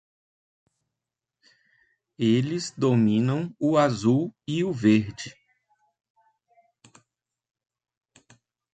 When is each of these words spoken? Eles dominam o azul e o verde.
Eles 2.17 2.73
dominam 2.75 3.55
o 3.59 3.77
azul 3.77 4.33
e 4.47 4.63
o 4.63 4.73
verde. 4.73 5.35